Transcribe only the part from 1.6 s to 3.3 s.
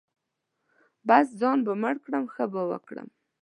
به مړ کړم ښه به وکړم.